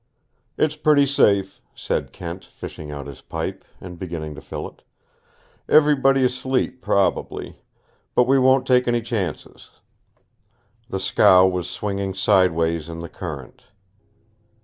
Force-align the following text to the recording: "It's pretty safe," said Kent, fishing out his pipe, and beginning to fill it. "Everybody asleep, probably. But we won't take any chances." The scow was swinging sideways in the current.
"It's 0.57 0.75
pretty 0.75 1.05
safe," 1.05 1.61
said 1.75 2.11
Kent, 2.11 2.43
fishing 2.43 2.89
out 2.89 3.05
his 3.05 3.21
pipe, 3.21 3.63
and 3.79 3.99
beginning 3.99 4.33
to 4.33 4.41
fill 4.41 4.67
it. 4.67 4.81
"Everybody 5.69 6.23
asleep, 6.23 6.81
probably. 6.81 7.57
But 8.15 8.23
we 8.23 8.39
won't 8.39 8.65
take 8.65 8.87
any 8.87 9.03
chances." 9.03 9.69
The 10.89 10.99
scow 10.99 11.45
was 11.47 11.69
swinging 11.69 12.15
sideways 12.15 12.89
in 12.89 13.01
the 13.01 13.09
current. 13.09 13.65